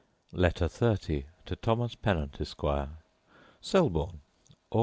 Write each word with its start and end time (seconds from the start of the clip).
Letter 0.33 0.65
XXX 0.65 1.25
To 1.45 1.55
Thomas 1.55 1.93
Pennant, 1.93 2.35
Esquire 2.41 2.89
Selborne, 3.61 4.19
Aug. 4.71 4.79